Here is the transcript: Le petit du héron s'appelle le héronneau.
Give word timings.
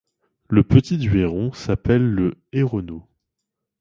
Le 0.49 0.63
petit 0.63 0.97
du 0.97 1.19
héron 1.19 1.51
s'appelle 1.53 2.01
le 2.03 2.33
héronneau. 2.53 3.05